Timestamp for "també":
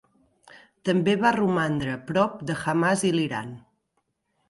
0.91-1.15